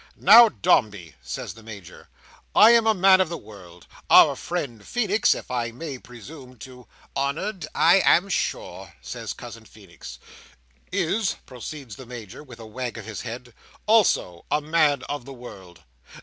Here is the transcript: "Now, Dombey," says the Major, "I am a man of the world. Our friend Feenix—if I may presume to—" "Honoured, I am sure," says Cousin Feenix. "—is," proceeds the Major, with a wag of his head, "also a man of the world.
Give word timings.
"Now, 0.17 0.49
Dombey," 0.49 1.13
says 1.21 1.53
the 1.53 1.61
Major, 1.61 2.09
"I 2.55 2.71
am 2.71 2.87
a 2.87 2.93
man 2.95 3.21
of 3.21 3.29
the 3.29 3.37
world. 3.37 3.85
Our 4.09 4.35
friend 4.35 4.81
Feenix—if 4.83 5.51
I 5.51 5.69
may 5.71 5.99
presume 5.99 6.57
to—" 6.57 6.87
"Honoured, 7.15 7.67
I 7.75 7.99
am 8.03 8.27
sure," 8.27 8.95
says 8.99 9.33
Cousin 9.33 9.65
Feenix. 9.65 10.17
"—is," 10.91 11.35
proceeds 11.45 11.97
the 11.97 12.07
Major, 12.07 12.41
with 12.43 12.59
a 12.59 12.65
wag 12.65 12.97
of 12.97 13.05
his 13.05 13.21
head, 13.21 13.53
"also 13.85 14.43
a 14.49 14.59
man 14.59 15.03
of 15.03 15.25
the 15.25 15.33
world. 15.35 15.83